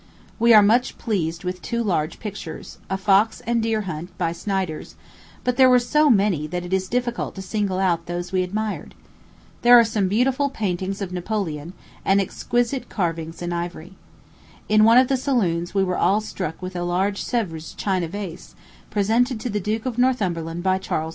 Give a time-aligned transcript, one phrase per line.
[0.39, 4.95] We were much pleased with two large pictures a fox and deer hunt, by Snyders;
[5.43, 8.95] but there were so many, that it is difficult to single out those we admired.
[9.61, 13.93] There are some beautiful paintings of Napoleon, and exquisite carvings in ivory.
[14.67, 18.55] In one of the saloons we were all struck with a large Sevres china vase,
[18.89, 21.09] presented to the Duke of Northumberland by Charles X.